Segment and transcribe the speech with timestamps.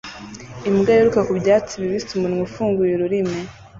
[0.69, 3.39] Imbwa yiruka ku byatsi bibisi umunwa ufunguye ururimi